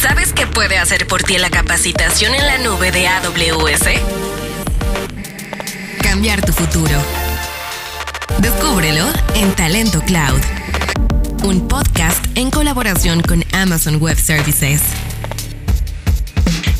[0.00, 4.00] ¿Sabes qué puede hacer por ti la capacitación en la nube de AWS?
[6.02, 6.98] Cambiar tu futuro.
[8.38, 10.40] Descúbrelo en Talento Cloud,
[11.44, 14.80] un podcast en colaboración con Amazon Web Services.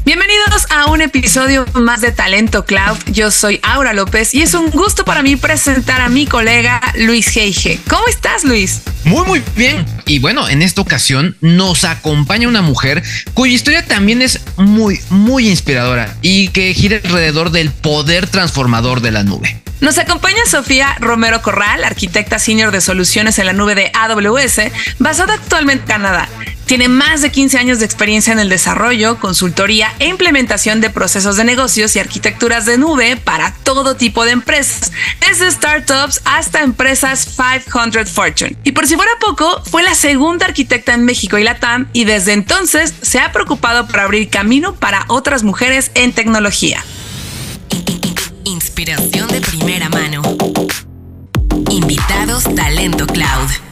[0.05, 2.97] Bienvenidos a un episodio más de Talento Cloud.
[3.13, 7.29] Yo soy Aura López y es un gusto para mí presentar a mi colega Luis
[7.29, 7.79] Geige.
[7.89, 8.81] ¿Cómo estás, Luis?
[9.05, 9.85] Muy, muy bien.
[10.07, 13.03] Y bueno, en esta ocasión nos acompaña una mujer
[13.35, 19.11] cuya historia también es muy, muy inspiradora y que gira alrededor del poder transformador de
[19.11, 19.61] la nube.
[19.81, 24.61] Nos acompaña Sofía Romero Corral, arquitecta senior de soluciones en la nube de AWS,
[24.99, 26.29] basada actualmente en Canadá.
[26.71, 31.37] Tiene más de 15 años de experiencia en el desarrollo, consultoría e implementación de procesos
[31.37, 37.27] de negocios y arquitecturas de nube para todo tipo de empresas, desde startups hasta empresas
[37.27, 38.57] 500 Fortune.
[38.63, 42.35] Y por si fuera poco, fue la segunda arquitecta en México y Latam y desde
[42.35, 46.85] entonces se ha preocupado por abrir camino para otras mujeres en tecnología.
[48.45, 50.23] Inspiración de primera mano.
[51.69, 53.70] Invitados Talento Cloud.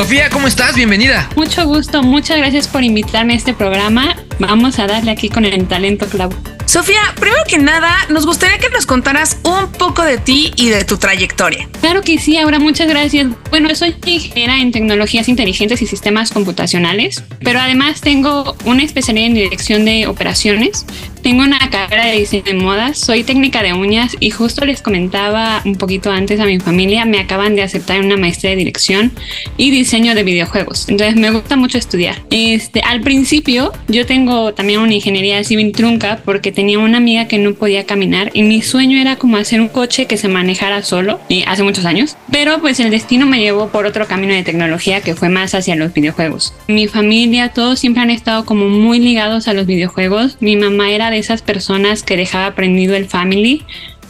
[0.00, 0.76] Sofía, ¿cómo estás?
[0.76, 1.28] Bienvenida.
[1.36, 4.16] Mucho gusto, muchas gracias por invitarme a este programa.
[4.38, 6.34] Vamos a darle aquí con el talento clavo.
[6.64, 10.86] Sofía, primero que nada, nos gustaría que nos contaras un poco de ti y de
[10.86, 11.68] tu trayectoria.
[11.80, 13.26] Claro que sí, ahora muchas gracias.
[13.50, 19.34] Bueno, soy ingeniera en tecnologías inteligentes y sistemas computacionales, pero además tengo una especialidad en
[19.34, 20.86] dirección de operaciones.
[21.22, 25.60] Tengo una carrera de diseño de modas, soy técnica de uñas y justo les comentaba
[25.66, 29.12] un poquito antes a mi familia, me acaban de aceptar una maestría de dirección
[29.58, 30.88] y diseño de videojuegos.
[30.88, 32.22] Entonces me gusta mucho estudiar.
[32.30, 37.36] Este, al principio yo tengo también una ingeniería civil trunca porque tenía una amiga que
[37.36, 41.20] no podía caminar y mi sueño era como hacer un coche que se manejara solo
[41.28, 42.16] y hace muchos años.
[42.32, 45.76] Pero pues el destino me llevó por otro camino de tecnología que fue más hacia
[45.76, 46.54] los videojuegos.
[46.66, 50.38] Mi familia, todos siempre han estado como muy ligados a los videojuegos.
[50.40, 53.64] Mi mamá era de esas personas que dejaba prendido el Family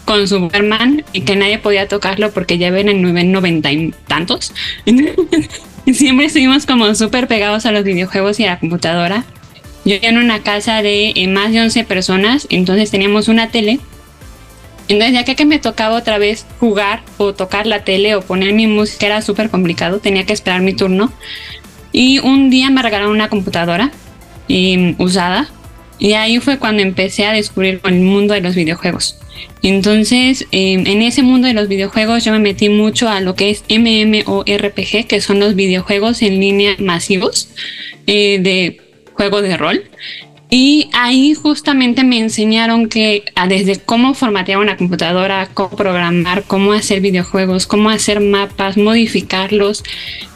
[0.05, 4.53] con Superman y que nadie podía tocarlo porque ya ven en noventa y tantos.
[5.93, 9.25] Siempre estuvimos como súper pegados a los videojuegos y a la computadora.
[9.85, 13.81] Yo vivía en una casa de eh, más de 11 personas, entonces teníamos una tele.
[14.89, 18.67] Entonces ya que me tocaba otra vez jugar o tocar la tele o poner mi
[18.67, 21.13] música era súper complicado, tenía que esperar mi turno.
[21.93, 23.91] Y un día me regalaron una computadora
[24.49, 25.49] eh, usada
[26.01, 29.17] y ahí fue cuando empecé a descubrir el mundo de los videojuegos.
[29.63, 33.51] Entonces, em, en ese mundo de los videojuegos yo me metí mucho a lo que
[33.51, 37.51] es MMORPG, que son los videojuegos en línea masivos
[38.07, 38.81] eh, de
[39.13, 39.85] juego de rol.
[40.53, 47.01] Y ahí justamente me enseñaron que desde cómo formatear una computadora, cómo programar, cómo hacer
[47.01, 49.85] videojuegos, cómo hacer mapas, modificarlos,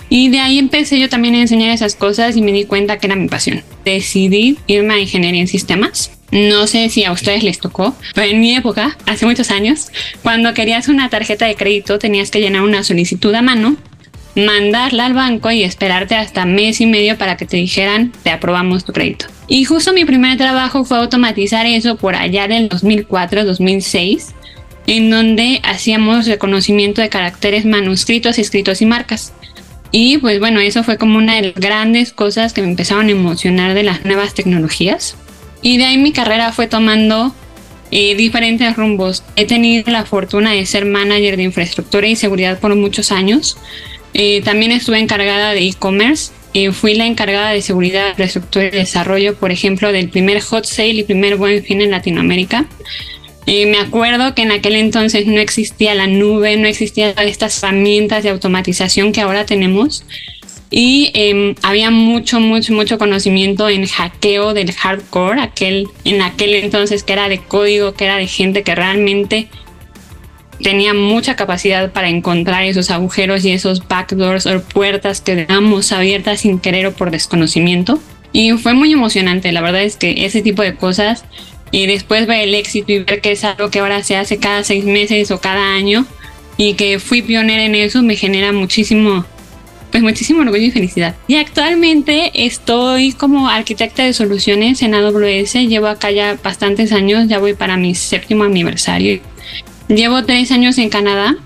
[0.09, 3.07] y de ahí empecé yo también a enseñar esas cosas y me di cuenta que
[3.07, 3.63] era mi pasión.
[3.85, 6.11] Decidí irme a ingeniería en sistemas.
[6.31, 9.89] No sé si a ustedes les tocó, pero en mi época, hace muchos años,
[10.23, 13.77] cuando querías una tarjeta de crédito tenías que llenar una solicitud a mano,
[14.35, 18.85] mandarla al banco y esperarte hasta mes y medio para que te dijeran te aprobamos
[18.85, 19.27] tu crédito.
[19.47, 24.33] Y justo mi primer trabajo fue automatizar eso por allá del 2004-2006
[24.87, 29.33] en donde hacíamos reconocimiento de caracteres manuscritos, escritos y marcas.
[29.97, 33.13] Y pues bueno, eso fue como una de las grandes cosas que me empezaron a
[33.13, 35.17] emocionar de las nuevas tecnologías.
[35.63, 37.33] Y de ahí mi carrera fue tomando
[37.93, 39.23] eh, diferentes rumbos.
[39.37, 43.57] He tenido la fortuna de ser manager de infraestructura y seguridad por muchos años.
[44.15, 46.33] Eh, también estuve encargada de e-commerce.
[46.55, 50.91] Eh, fui la encargada de seguridad, infraestructura y desarrollo, por ejemplo, del primer hot sale
[50.91, 52.67] y primer buen fin en Latinoamérica.
[53.47, 58.23] Y me acuerdo que en aquel entonces no existía la nube, no existían estas herramientas
[58.23, 60.05] de automatización que ahora tenemos.
[60.71, 67.05] Y em, había mucho, mucho, mucho conocimiento en hackeo del hardcore, aquel, en aquel entonces
[67.05, 69.49] que era de código, que era de gente que realmente
[70.63, 76.41] tenía mucha capacidad para encontrar esos agujeros y esos backdoors o puertas que dejamos abiertas
[76.41, 78.01] sin querer o por desconocimiento.
[78.33, 81.25] Y fue muy emocionante, la verdad es que ese tipo de cosas
[81.75, 84.63] y después ver el éxito y ver que es algo que ahora se hace cada
[84.63, 86.07] seis meses o cada año
[86.57, 89.25] y que fui pionera en eso me genera muchísimo
[89.91, 91.15] pues muchísimo orgullo y felicidad.
[91.29, 97.39] Y actualmente estoy como arquitecta de soluciones en AWS, llevo acá ya bastantes años, ya
[97.39, 99.21] voy para mi séptimo aniversario.
[99.89, 101.37] Llevo tres años en Canadá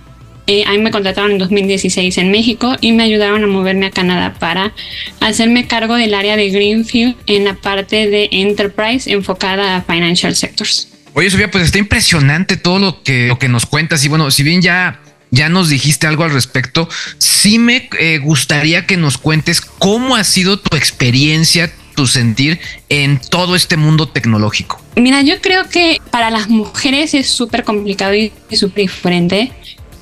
[0.49, 3.91] eh, a mí me contrataron en 2016 en México y me ayudaron a moverme a
[3.91, 4.73] Canadá para
[5.21, 10.89] hacerme cargo del área de Greenfield en la parte de Enterprise enfocada a Financial Sectors.
[11.13, 14.03] Oye, Sofía, pues está impresionante todo lo que, lo que nos cuentas.
[14.07, 16.89] Y bueno, si bien ya ya nos dijiste algo al respecto.
[17.19, 22.59] sí me eh, gustaría que nos cuentes cómo ha sido tu experiencia, tu sentir
[22.89, 24.81] en todo este mundo tecnológico.
[24.97, 29.53] Mira, yo creo que para las mujeres es súper complicado y súper diferente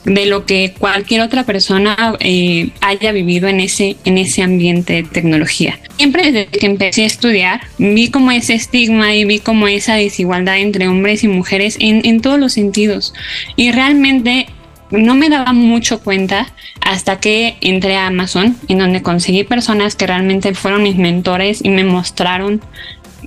[0.07, 5.03] de lo que cualquier otra persona eh, haya vivido en ese, en ese ambiente de
[5.03, 5.81] tecnología.
[5.97, 10.59] Siempre desde que empecé a estudiar, vi como ese estigma y vi como esa desigualdad
[10.59, 13.15] entre hombres y mujeres en, en todos los sentidos.
[13.57, 14.47] Y realmente
[14.93, 16.47] no me daba mucho cuenta
[16.83, 21.71] hasta que entré a Amazon, en donde conseguí personas que realmente fueron mis mentores y
[21.71, 22.61] me mostraron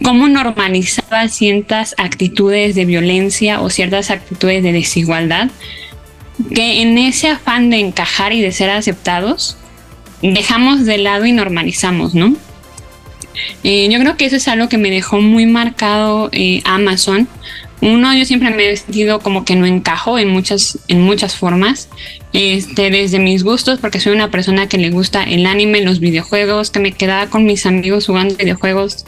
[0.02, 5.50] cómo normalizaba ciertas actitudes de violencia o ciertas actitudes de desigualdad
[6.53, 9.57] que en ese afán de encajar y de ser aceptados,
[10.21, 12.36] dejamos de lado y normalizamos, ¿no?
[13.63, 17.27] Eh, yo creo que eso es algo que me dejó muy marcado eh, Amazon.
[17.81, 21.88] Uno, yo siempre me he sentido como que no encajo en muchas, en muchas formas.
[22.33, 26.69] Este, desde mis gustos, porque soy una persona que le gusta el anime, los videojuegos,
[26.69, 29.06] que me quedaba con mis amigos jugando videojuegos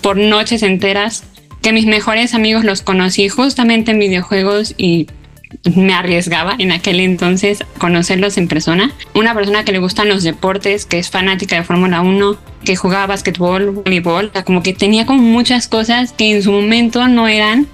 [0.00, 1.24] por noches enteras,
[1.62, 5.06] que mis mejores amigos los conocí justamente en videojuegos y
[5.74, 8.92] me arriesgaba en aquel entonces conocerlos en persona.
[9.14, 13.06] Una persona que le gustan los deportes, que es fanática de Fórmula 1, que jugaba
[13.06, 17.66] básquetbol, voleibol, como que tenía como muchas cosas que en su momento no eran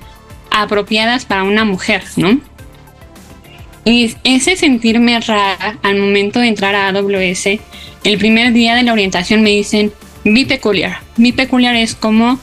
[0.50, 2.40] apropiadas para una mujer, ¿no?
[3.84, 7.46] Y ese sentirme rara al momento de entrar a AWS,
[8.04, 9.92] el primer día de la orientación me dicen,
[10.24, 10.98] mi peculiar.
[11.16, 12.38] Mi peculiar es como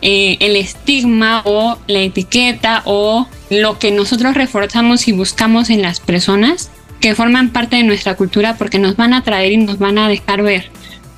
[0.00, 3.28] eh, el estigma o la etiqueta o
[3.60, 6.70] lo que nosotros reforzamos y buscamos en las personas
[7.00, 10.08] que forman parte de nuestra cultura porque nos van a traer y nos van a
[10.08, 10.70] dejar ver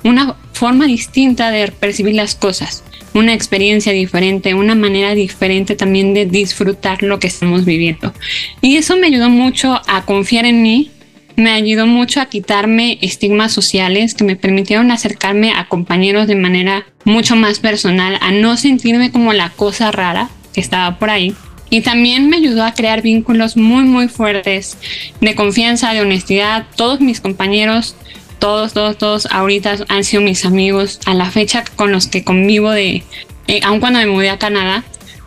[0.03, 2.83] una forma distinta de percibir las cosas,
[3.13, 8.13] una experiencia diferente, una manera diferente también de disfrutar lo que estamos viviendo.
[8.61, 10.91] Y eso me ayudó mucho a confiar en mí,
[11.35, 16.85] me ayudó mucho a quitarme estigmas sociales que me permitieron acercarme a compañeros de manera
[17.03, 21.35] mucho más personal, a no sentirme como la cosa rara que estaba por ahí.
[21.69, 24.77] Y también me ayudó a crear vínculos muy, muy fuertes
[25.19, 26.65] de confianza, de honestidad.
[26.75, 27.95] Todos mis compañeros,
[28.39, 32.71] todos, todos, todos ahorita han sido mis amigos a la fecha con los que convivo
[32.71, 33.03] de,
[33.47, 34.83] eh, aun cuando me mudé a Canadá.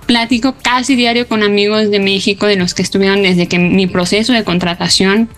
[0.06, 4.32] Platico casi diario con amigos de México, de los que estuvieron desde que mi proceso
[4.32, 5.28] de contratación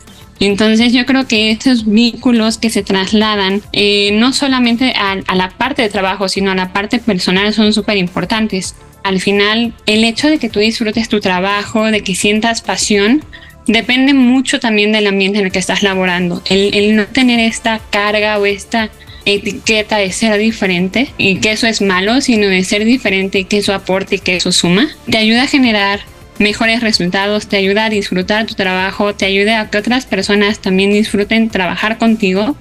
[0.40, 5.50] entonces yo creo que esos vínculos que se trasladan eh, no solamente a, a, la
[5.50, 8.74] parte de trabajo, sino a la parte personal son súper importantes.
[9.02, 13.24] Al final, el hecho de que tú disfrutes tu trabajo, de que sientas pasión,
[13.66, 16.42] depende mucho también del ambiente en el que estás laborando.
[16.48, 18.90] El, no tener esta carga o esta
[19.24, 23.58] etiqueta de ser diferente y que eso es malo, sino de ser diferente y que
[23.58, 26.00] eso aporte y que eso suma, te ayuda a generar
[26.38, 30.90] mejores resultados, te ayuda a disfrutar tu trabajo, te ayuda a que otras personas también
[30.90, 32.56] disfruten trabajar contigo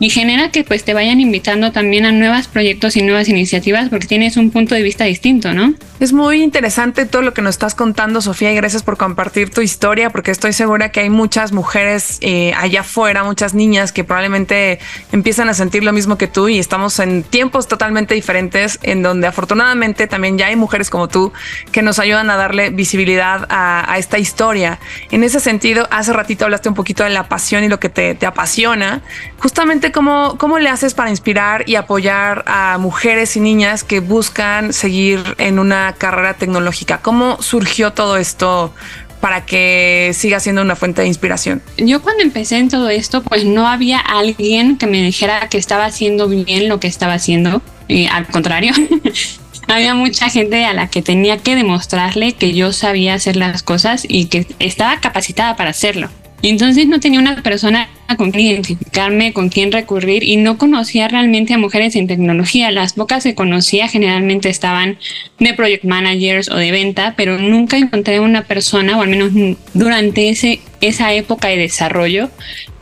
[0.00, 4.06] y genera que pues te vayan invitando también a nuevos proyectos y nuevas iniciativas porque
[4.06, 5.74] tienes un punto de vista distinto, ¿no?
[6.00, 9.62] Es muy interesante todo lo que nos estás contando, Sofía, y gracias por compartir tu
[9.62, 14.78] historia, porque estoy segura que hay muchas mujeres eh, allá afuera, muchas niñas que probablemente
[15.10, 19.26] empiezan a sentir lo mismo que tú y estamos en tiempos totalmente diferentes en donde
[19.26, 21.32] afortunadamente también ya hay mujeres como tú
[21.72, 24.78] que nos ayudan a darle visibilidad a, esta historia.
[25.10, 28.24] En ese sentido, hace ratito hablaste un poquito de la pasión y lo que te
[28.24, 29.02] apasiona.
[29.38, 34.72] Justamente, ¿cómo, ¿cómo le haces para inspirar y apoyar a mujeres y niñas que buscan
[34.72, 36.98] seguir en una carrera tecnológica.
[36.98, 38.72] ¿Cómo surgió todo esto
[39.20, 41.62] para que siga siendo una fuente de inspiración?
[41.76, 45.86] Yo cuando empecé en todo esto, pues no había alguien que me dijera que estaba
[45.86, 47.62] haciendo bien lo que estaba haciendo.
[47.88, 48.72] Y al contrario,
[49.68, 54.04] había mucha gente a la que tenía que demostrarle que yo sabía hacer las cosas
[54.08, 56.08] y que estaba capacitada para hacerlo.
[56.42, 61.52] Entonces no tenía una persona con quien identificarme, con quien recurrir y no conocía realmente
[61.52, 62.70] a mujeres en tecnología.
[62.70, 64.98] Las pocas que conocía generalmente estaban
[65.40, 69.32] de project managers o de venta, pero nunca encontré una persona, o al menos
[69.74, 72.30] durante ese, esa época de desarrollo,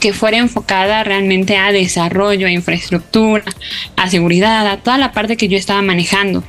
[0.01, 3.45] que fuera enfocada realmente a desarrollo, a infraestructura,
[3.97, 6.45] a seguridad, a toda la parte que yo estaba manejando.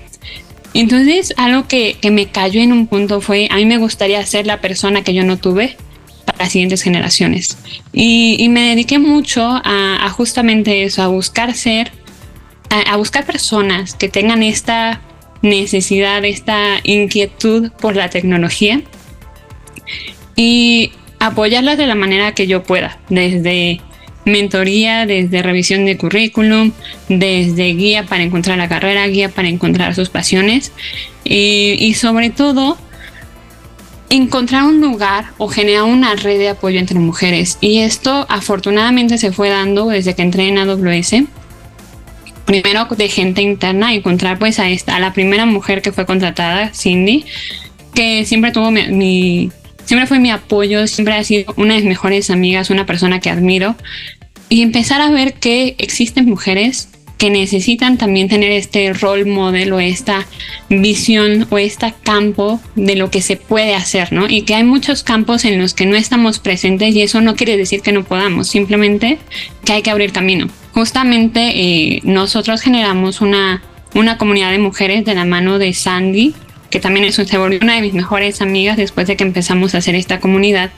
[0.73, 4.45] Entonces, algo que, que me cayó en un punto fue, a mí me gustaría ser
[4.45, 5.77] la persona que yo no tuve,
[6.37, 7.57] las siguientes generaciones.
[7.93, 11.91] Y, me dediqué mucho a, justamente eso, a buscar ser,
[12.69, 15.01] a, buscar personas que tengan esta
[15.41, 18.81] necesidad, esta inquietud por la tecnología
[20.35, 23.81] y apoyarlas de la manera que yo pueda, desde
[24.25, 26.73] mentoría, desde revisión de currículum,
[27.07, 30.73] desde guía para encontrar la carrera, guía para encontrar sus pasiones
[31.23, 32.77] y, y sobre todo
[34.09, 37.57] encontrar un lugar o generar una red de apoyo entre mujeres.
[37.61, 41.23] Y esto afortunadamente se fue dando desde que entré en AWS.
[42.45, 46.71] Primero de gente interna, encontrar pues a, esta, a la primera mujer que fue contratada,
[46.73, 47.25] Cindy,
[47.93, 49.51] que siempre tuvo mi,
[49.83, 53.29] siempre fue mi apoyo, siempre ha sido una de mis mejores amigas, una persona que
[53.29, 53.75] admiro.
[54.47, 56.87] Y empezar a ver que existen mujeres
[57.17, 60.27] que necesitan también tener este rol modelo, esta
[60.69, 64.29] visión o este campo de lo que se puede hacer, ¿no?
[64.29, 67.57] Y que hay muchos campos en los que no estamos presentes y eso no quiere
[67.57, 69.17] decir que no podamos, simplemente
[69.65, 70.47] que hay que abrir camino.
[70.73, 73.63] Justamente eh, nosotros generamos una,
[73.95, 76.35] una comunidad de mujeres de la mano de Sandy,
[76.69, 79.95] que también es volvió una de mis mejores amigas después de que empezamos a hacer
[79.95, 80.71] esta comunidad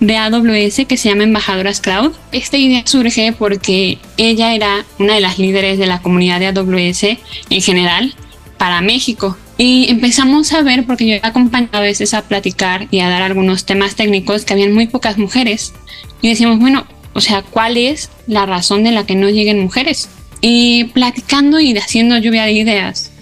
[0.00, 2.12] de AWS que se llama Embajadoras Cloud.
[2.32, 7.18] Esta idea surge porque ella era una de las líderes de la comunidad de AWS
[7.50, 8.14] en general
[8.58, 9.36] para México.
[9.58, 13.22] Y empezamos a ver, porque yo he acompañado a veces a platicar y a dar
[13.22, 15.72] algunos temas técnicos que habían muy pocas mujeres.
[16.20, 20.10] Y decíamos, bueno, o sea, ¿cuál es la razón de la que no lleguen mujeres?
[20.42, 23.12] Y platicando y haciendo lluvia de ideas,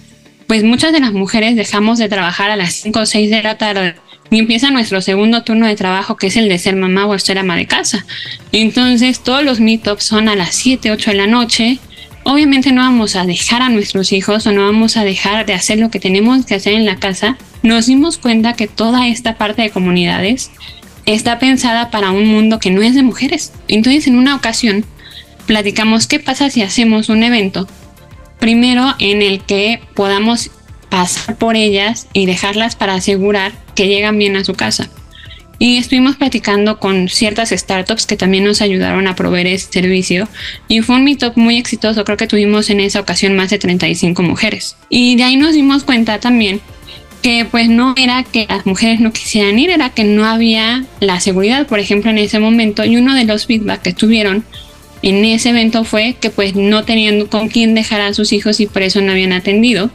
[0.47, 3.57] pues muchas de las mujeres dejamos de trabajar a las 5 o 6 de la
[3.57, 3.95] tarde
[4.31, 7.37] y empieza nuestro segundo turno de trabajo, que es el de ser mamá o ser
[7.37, 8.05] ama de casa.
[8.51, 11.79] Entonces, todos los meetups son a las 7, 8 de la noche.
[12.23, 15.79] Obviamente no vamos a dejar a nuestros hijos o no vamos a dejar de hacer
[15.79, 17.37] lo que tenemos que hacer en la casa.
[17.61, 20.51] Nos dimos cuenta que toda esta parte de comunidades
[21.05, 23.51] está pensada para un mundo que no es de mujeres.
[23.67, 24.85] Entonces, en una ocasión,
[25.45, 27.67] platicamos qué pasa si hacemos un evento
[28.45, 30.51] Primero, en el que podamos
[30.91, 34.87] pasar por ellas y dejarlas para asegurar que llegan bien a su casa.
[35.57, 40.29] Y estuvimos platicando con ciertas startups que también nos ayudaron a proveer este servicio.
[40.67, 42.05] Y fue un meetup muy exitoso.
[42.05, 44.77] Creo que tuvimos en esa ocasión más de 35 mujeres.
[44.89, 46.61] Y de ahí nos dimos cuenta también
[47.23, 51.19] que pues no era que las mujeres no quisieran ir, era que no había la
[51.19, 52.85] seguridad, por ejemplo, en ese momento.
[52.85, 54.45] Y uno de los feedback que tuvieron
[55.05, 58.65] en ese evento fue que pues no tenían con quién dejar a sus hijos y
[58.65, 59.91] por eso no habían atendido.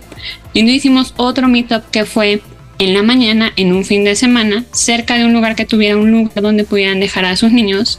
[0.55, 2.41] Y nos hicimos otro meetup que fue
[2.79, 6.13] en la mañana, en un fin de semana, cerca de un lugar que tuviera un
[6.13, 7.99] lugar donde pudieran dejar a sus niños.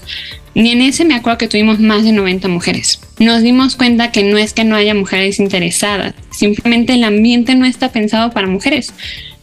[0.54, 3.02] Y en ese me acuerdo que tuvimos más de 90 mujeres.
[3.20, 7.66] Nos dimos cuenta que no es que no haya mujeres interesadas, simplemente el ambiente no
[7.66, 8.94] está pensado para mujeres.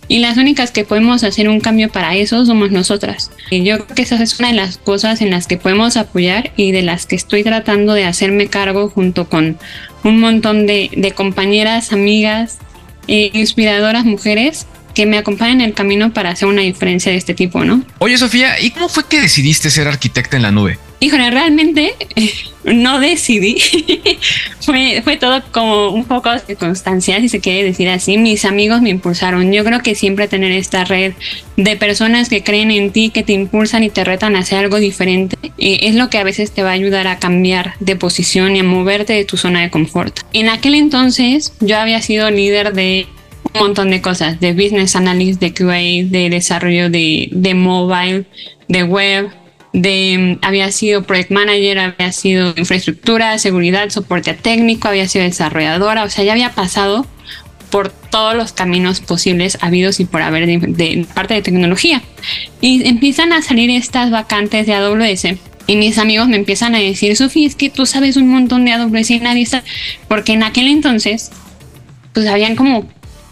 [0.09, 3.31] Y las únicas que podemos hacer un cambio para eso somos nosotras.
[3.51, 6.53] Y yo creo que esa es una de las cosas en las que podemos apoyar
[6.57, 9.59] y de las que estoy tratando de hacerme cargo junto con
[10.05, 12.59] un montón de, compañeras, amigas,
[13.07, 17.35] e inspiradoras mujeres que me acompañan en el camino para hacer una diferencia de este
[17.35, 17.83] tipo, ¿no?
[17.99, 20.79] Oye, Sofía, ¿y cómo fue que decidiste ser arquitecta en la nube?
[21.01, 22.33] Híjole, realmente eh,
[22.65, 23.57] no decidí.
[24.61, 28.19] fue, fue todo como un poco de constancia, si se quiere decir así.
[28.19, 29.53] Mis amigos me impulsaron.
[29.53, 31.13] Yo creo que siempre tener esta red
[31.57, 34.79] de personas que creen en ti, que te impulsan y te retan a hacer algo
[34.79, 38.57] diferente, eh, es lo que a veces te va a ayudar a cambiar de posición
[38.57, 40.19] y a moverte de tu zona de confort.
[40.33, 43.07] En aquel entonces yo había sido líder de
[43.55, 48.25] un montón de cosas, de business analyst, de QA, de desarrollo de, de mobile,
[48.69, 49.31] de web,
[49.73, 56.11] de había sido project manager, había sido infraestructura, seguridad, soporte técnico, había sido desarrolladora, o
[56.11, 57.07] sea, ya había pasado
[57.71, 62.03] por todos los caminos posibles habidos y por haber de, parte de tecnología.
[62.61, 65.27] Y empiezan a salir estas vacantes de AWS
[65.67, 68.73] y mis amigos me empiezan a decir, Sofía, es que tú sabes un montón de
[68.73, 69.63] AWS y nadie está,
[70.09, 71.31] porque en aquel entonces,
[72.15, 72.89] pues habían como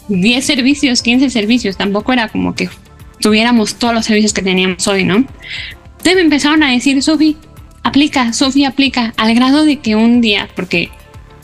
[0.09, 2.69] 10 servicios, 15 servicios, tampoco era como que
[3.21, 5.27] tuviéramos todos los servicios que teníamos hoy, ¿no?
[5.99, 7.37] Entonces me empezaron a decir, Sofi,
[7.83, 10.91] aplica, Sofi, aplica, al grado de que un día, porque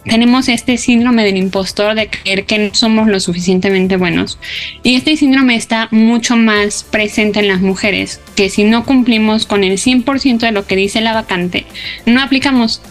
[0.04, 4.38] tenemos este síndrome del impostor de creer que no somos lo suficientemente buenos.
[4.82, 9.62] Y este síndrome está mucho más presente en las mujeres, que si no cumplimos con
[9.64, 11.66] el 100% de lo que dice la vacante,
[12.06, 12.82] no aplicamos.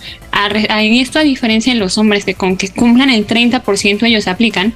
[0.81, 4.73] Y esto a diferencia de los hombres, que con que cumplan el 30% ellos aplican,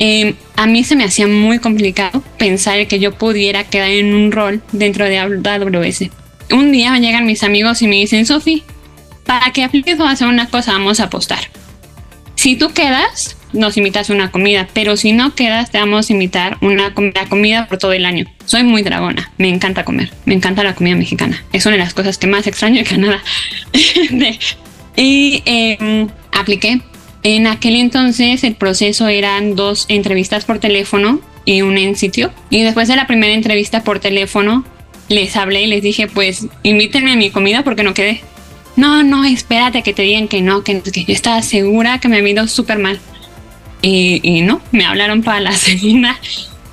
[0.00, 4.30] eh, a mí se me hacía muy complicado pensar que yo pudiera quedar en un
[4.30, 6.10] rol dentro de AWS.
[6.52, 8.62] Un día llegan mis amigos y me dicen, Sofi,
[9.26, 11.50] para que apliques a hacer una cosa, vamos a apostar.
[12.36, 16.58] Si tú quedas, nos invitas una comida, pero si no quedas, te vamos a invitar
[16.60, 16.94] una
[17.28, 18.26] comida por todo el año.
[18.44, 21.44] Soy muy dragona, me encanta comer, me encanta la comida mexicana.
[21.52, 23.22] Es una de las cosas que más extraño de Canadá.
[24.96, 26.80] y em, apliqué,
[27.36, 32.32] en aquel entonces el proceso eran dos entrevistas por teléfono y una en sitio.
[32.48, 34.64] Y después de la primera entrevista por teléfono,
[35.08, 38.22] les hablé y les dije, pues invítenme a mi comida porque no quedé.
[38.76, 42.32] No, no, espérate que te digan que no, que, yo estaba segura que me había
[42.32, 42.98] ido súper mal.
[43.82, 46.18] Y, no, me hablaron para la segunda.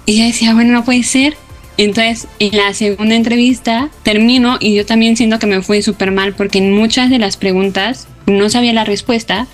[0.05, 1.35] Y yo decía, bueno, no puede ser.
[1.77, 6.33] Entonces, en la segunda entrevista termino y yo también siento que me fue súper mal
[6.33, 9.47] porque en muchas de las preguntas no sabía la respuesta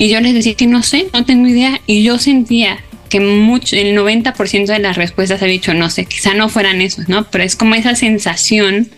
[0.00, 2.78] y yo les decía que no sé, no tengo idea y yo sentía
[3.10, 7.10] que mucho, el 90% de las respuestas había dicho no sé, quizá no fueran esos,
[7.10, 7.24] ¿no?
[7.30, 8.88] Pero es como esa sensación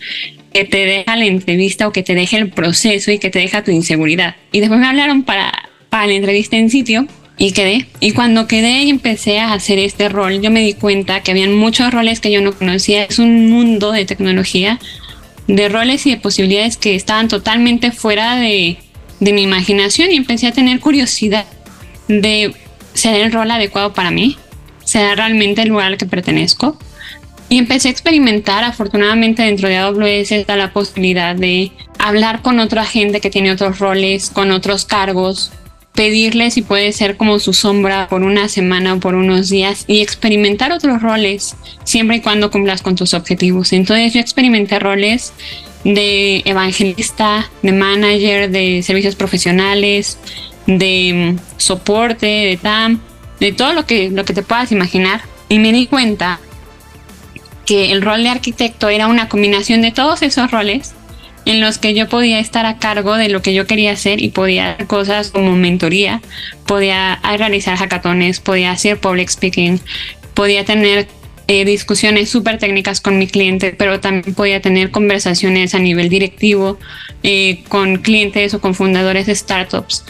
[0.53, 3.65] que te deja la entrevista o que te deja el proceso y que te deja
[3.65, 4.37] tu inseguridad.
[4.53, 5.51] Y después me hablaron para,
[5.89, 7.05] para la entrevista en sitio
[7.37, 7.85] y quedé.
[7.99, 11.53] Y cuando quedé y empecé a hacer este rol, yo me di cuenta que habían
[11.53, 13.03] muchos roles que yo no conocía.
[13.03, 14.79] Es un mundo de tecnología,
[15.47, 18.77] de roles y de posibilidades que estaban totalmente fuera de,
[19.19, 21.45] de mi imaginación y empecé a tener curiosidad
[22.07, 22.53] de
[22.93, 24.37] ser el rol adecuado para mí,
[24.83, 26.77] ser realmente el lugar al que pertenezco.
[27.49, 32.85] Y empecé a experimentar, afortunadamente dentro de AWS está la posibilidad de hablar con otra
[32.85, 35.51] gente que tiene otros roles, con otros cargos,
[35.93, 40.01] pedirle si puede ser como su sombra por una semana o por unos días y
[40.01, 43.73] experimentar otros roles siempre y cuando cumplas con tus objetivos.
[43.73, 45.33] Entonces yo experimenté roles
[45.83, 50.17] de evangelista, de manager, de servicios profesionales,
[50.65, 53.01] de mm, soporte, de TAM,
[53.39, 55.21] de todo lo que, lo que te puedas imaginar.
[55.49, 56.39] Y me di cuenta
[57.65, 60.93] que el rol de arquitecto era una combinación de todos esos roles
[61.45, 64.29] en los que yo podía estar a cargo de lo que yo quería hacer y
[64.29, 66.21] podía hacer cosas como mentoría,
[66.65, 69.79] podía realizar hackatones, podía hacer public speaking,
[70.33, 71.07] podía tener
[71.47, 76.79] eh, discusiones súper técnicas con mi cliente, pero también podía tener conversaciones a nivel directivo
[77.23, 80.05] eh, con clientes o con fundadores de startups.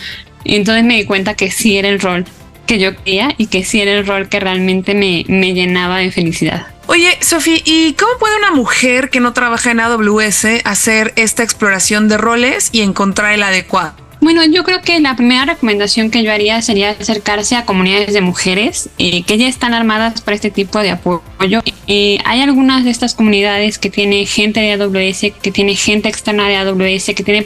[0.46, 2.26] Entonces me di cuenta que sí era el rol
[2.68, 6.12] que yo quería y que sí era el rol que realmente me, me llenaba de
[6.12, 6.68] felicidad.
[6.88, 12.10] Oye, Sofi, ¿y cómo puede una mujer que no trabaja en AWS hacer esta exploración
[12.10, 14.03] de roles y encontrar el adecuado?
[14.24, 18.22] Bueno, yo creo que la primera recomendación que yo haría sería acercarse a comunidades de
[18.22, 21.62] mujeres eh, que ya están armadas para este tipo de apoyo.
[21.88, 26.48] Eh, hay algunas de estas comunidades que tiene gente de AWS, que tiene gente externa
[26.48, 27.42] de AWS, que tiene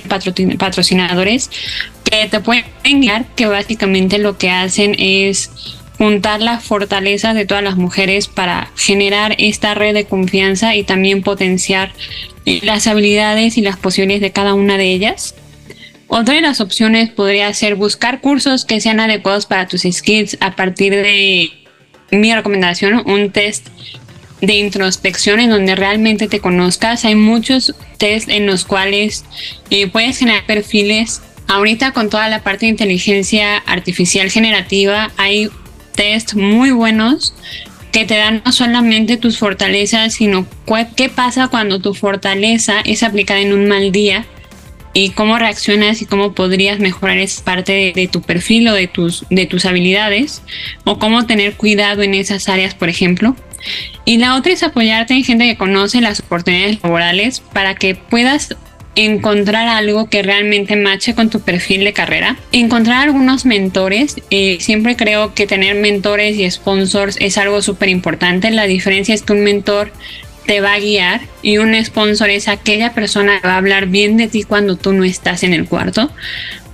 [0.60, 1.50] patrocinadores
[2.04, 2.66] que te pueden
[3.02, 5.50] guiar, que básicamente lo que hacen es
[5.98, 11.24] juntar las fortalezas de todas las mujeres para generar esta red de confianza y también
[11.24, 11.92] potenciar
[12.46, 15.34] eh, las habilidades y las posibilidades de cada una de ellas.
[16.10, 20.56] Otra de las opciones podría ser buscar cursos que sean adecuados para tus skills a
[20.56, 21.52] partir de
[22.12, 23.68] mi recomendación, un test
[24.40, 27.04] de introspección en donde realmente te conozcas.
[27.04, 29.26] Hay muchos test en los cuales
[29.70, 31.22] eh, puedes generar perfiles.
[31.48, 35.50] Ahorita con toda la parte de inteligencia artificial generativa hay
[35.94, 37.34] test muy buenos
[37.92, 40.46] que te dan no solamente tus fortalezas, sino
[40.96, 44.26] qué pasa cuando tu fortaleza es aplicada en un mal día
[44.98, 49.28] y cómo reaccionas y cómo podrías mejorar esa parte de, tu perfil o de tus,
[49.30, 50.42] de tus habilidades
[50.86, 53.36] o cómo tener cuidado en esas áreas, por ejemplo.
[54.06, 58.56] Y la otra es apoyarte en gente que conoce las oportunidades laborales para que puedas
[58.96, 62.36] encontrar algo que realmente mache con tu perfil de carrera.
[62.52, 64.16] Encontrar algunos mentores.
[64.32, 68.50] Eh, siempre creo que tener mentores y sponsors es algo súper importante.
[68.50, 69.92] La diferencia es que un mentor
[70.48, 74.18] te va a guiar y un sponsor es aquella persona que va a hablar bien
[74.18, 76.10] de ti cuando tú no estás en el cuarto.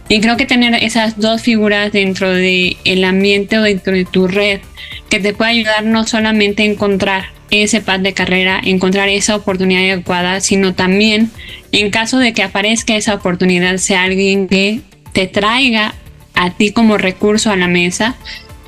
[0.07, 4.27] Y creo que tener esas dos figuras dentro del el ambiente o dentro de tu
[4.27, 4.62] red
[5.09, 9.83] que te puede ayudar no solamente a encontrar ese pad de carrera, encontrar esa oportunidad
[9.83, 11.31] adecuada, sino también
[11.71, 14.81] en caso de que aparezca esa oportunidad, sea alguien que
[15.13, 15.95] te traiga
[16.36, 18.15] a ti como recurso a la mesa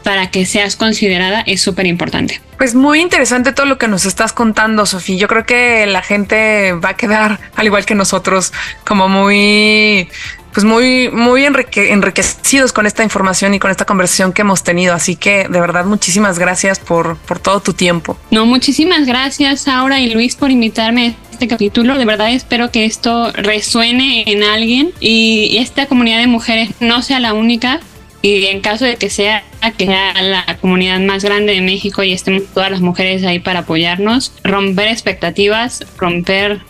[0.05, 2.39] para que seas considerada es súper importante.
[2.59, 5.17] Pues muy interesante todo lo que nos estás contando, Sofía.
[5.17, 8.53] Yo creo que la gente va a quedar, al igual que nosotros,
[8.85, 10.07] como muy
[10.53, 14.93] pues muy, muy enriquecidos con esta información y con esta conversación que hemos tenido.
[14.93, 18.17] Así que de verdad, muchísimas gracias por, por todo tu tiempo.
[18.31, 21.97] No, muchísimas gracias, Aura y Luis, por invitarme a este capítulo.
[21.97, 27.19] De verdad espero que esto resuene en alguien y esta comunidad de mujeres no sea
[27.19, 27.81] la única.
[28.25, 29.43] Y en caso de que sea,
[29.77, 33.59] que sea la comunidad más grande de México y estemos todas las mujeres ahí para
[33.59, 36.61] apoyarnos, romper expectativas, romper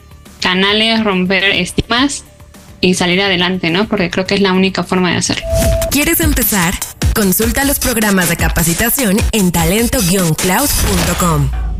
[0.41, 2.25] canales, romper estimas
[2.81, 3.87] y salir adelante, ¿no?
[3.87, 5.45] Porque creo que es la única forma de hacerlo.
[5.91, 6.73] ¿Quieres empezar?
[7.15, 11.74] Consulta los programas de capacitación en talento-cloud.com.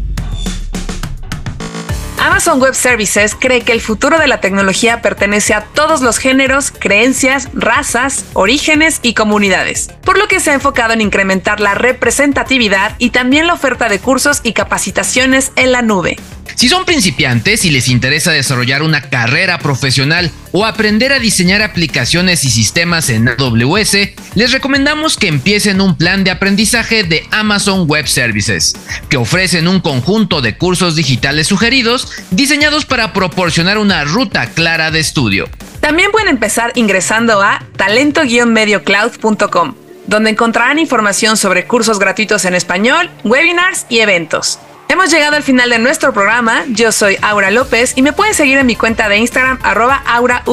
[2.25, 6.71] Amazon Web Services cree que el futuro de la tecnología pertenece a todos los géneros,
[6.71, 12.95] creencias, razas, orígenes y comunidades, por lo que se ha enfocado en incrementar la representatividad
[12.97, 16.17] y también la oferta de cursos y capacitaciones en la nube.
[16.55, 22.45] Si son principiantes y les interesa desarrollar una carrera profesional o aprender a diseñar aplicaciones
[22.45, 23.97] y sistemas en AWS,
[24.35, 28.73] les recomendamos que empiecen un plan de aprendizaje de Amazon Web Services,
[29.09, 35.01] que ofrecen un conjunto de cursos digitales sugeridos diseñados para proporcionar una ruta clara de
[35.01, 35.49] estudio.
[35.81, 39.75] También pueden empezar ingresando a talento-mediocloud.com,
[40.07, 44.57] donde encontrarán información sobre cursos gratuitos en español, webinars y eventos.
[44.87, 46.63] Hemos llegado al final de nuestro programa.
[46.69, 50.43] Yo soy Aura López y me pueden seguir en mi cuenta de Instagram arroba aurav.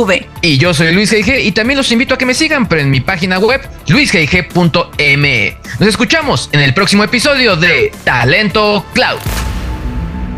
[0.41, 1.45] Y yo soy Luis G.G.
[1.45, 5.57] y también los invito a que me sigan en mi página web luisgg.me.
[5.79, 9.21] Nos escuchamos en el próximo episodio de Talento Cloud.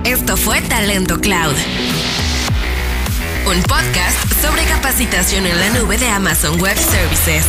[0.05, 1.55] Esto fue Talento Cloud
[3.47, 7.45] un podcast sobre capacitación en la nube de Amazon Web Services.